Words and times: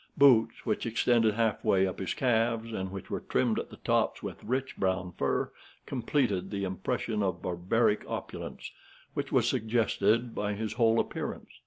Boots 0.17 0.65
which 0.65 0.87
extended 0.87 1.35
halfway 1.35 1.85
up 1.85 1.99
his 1.99 2.15
calves, 2.15 2.73
and 2.73 2.89
which 2.91 3.11
were 3.11 3.19
trimmed 3.19 3.59
at 3.59 3.69
the 3.69 3.77
tops 3.77 4.23
with 4.23 4.43
rich 4.43 4.75
brown 4.75 5.11
fur, 5.15 5.51
completed 5.85 6.49
the 6.49 6.63
impression 6.63 7.21
of 7.21 7.43
barbaric 7.43 8.03
opulence 8.07 8.71
which 9.13 9.31
was 9.31 9.47
suggested 9.47 10.33
by 10.33 10.53
his 10.55 10.73
whole 10.73 10.99
appearance. 10.99 11.51